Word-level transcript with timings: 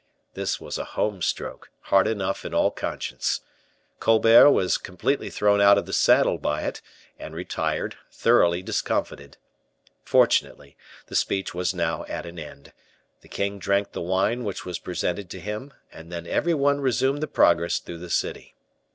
This 0.33 0.59
was 0.59 0.79
a 0.79 0.83
home 0.97 1.21
stroke, 1.21 1.69
hard 1.81 2.07
enough 2.07 2.43
in 2.43 2.55
all 2.55 2.71
conscience. 2.71 3.41
Colbert 3.99 4.49
was 4.49 4.79
completely 4.79 5.29
thrown 5.29 5.61
out 5.61 5.77
of 5.77 5.85
the 5.85 5.93
saddle 5.93 6.39
by 6.39 6.63
it, 6.63 6.81
and 7.19 7.35
retired, 7.35 7.97
thoroughly 8.11 8.63
discomfited. 8.63 9.37
Fortunately, 10.03 10.75
the 11.05 11.15
speech 11.15 11.53
was 11.53 11.75
now 11.75 12.03
at 12.05 12.25
an 12.25 12.39
end; 12.39 12.73
the 13.21 13.29
king 13.29 13.59
drank 13.59 13.91
the 13.91 14.01
wine 14.01 14.43
which 14.43 14.65
was 14.65 14.79
presented 14.79 15.29
to 15.29 15.39
him, 15.39 15.71
and 15.93 16.11
then 16.11 16.25
every 16.25 16.55
one 16.55 16.81
resumed 16.81 17.21
the 17.21 17.27
progress 17.27 17.77
through 17.77 17.99
the 17.99 18.09
city. 18.09 18.55